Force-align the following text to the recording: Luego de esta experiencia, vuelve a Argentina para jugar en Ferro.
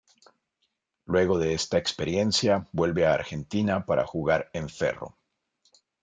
Luego 1.05 1.37
de 1.37 1.53
esta 1.53 1.77
experiencia, 1.77 2.67
vuelve 2.71 3.05
a 3.05 3.13
Argentina 3.13 3.85
para 3.85 4.03
jugar 4.07 4.49
en 4.51 4.67
Ferro. 4.67 5.19